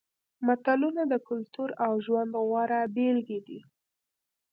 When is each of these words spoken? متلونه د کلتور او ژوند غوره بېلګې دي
متلونه 0.45 1.01
د 1.07 1.13
کلتور 1.29 1.69
او 1.85 1.93
ژوند 2.05 2.31
غوره 2.47 2.81
بېلګې 2.95 3.39
دي 3.47 3.59